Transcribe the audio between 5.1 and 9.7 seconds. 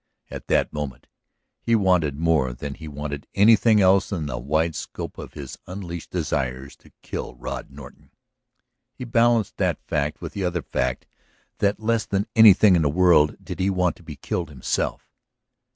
of his unleashed desires, to kill Rod Norton; he balanced